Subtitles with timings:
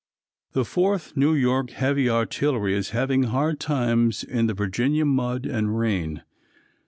[0.53, 5.77] _The 4th New York Heavy Artillery is having hard times in the Virginia mud and
[5.77, 6.23] rain.